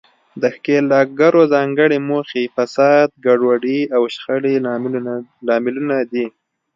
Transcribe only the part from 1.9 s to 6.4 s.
موخې، فساد، ګډوډي او شخړې لاملونه دي.